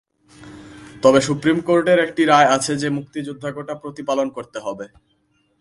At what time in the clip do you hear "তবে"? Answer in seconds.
1.03-1.19